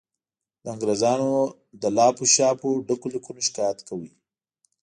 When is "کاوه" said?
3.87-4.09